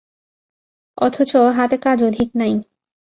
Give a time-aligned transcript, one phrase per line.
[0.97, 2.53] অথচ হাতে কাজ অধিক নাই।